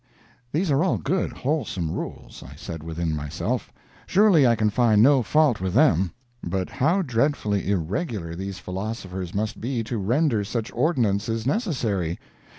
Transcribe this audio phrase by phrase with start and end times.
[0.51, 5.61] These are all good, wholesome rules, I said within myself—surely I can find no fault
[5.61, 6.11] with them.
[6.41, 12.17] But how dreadfully irregular these philosophers must be to render such ordinances necessary.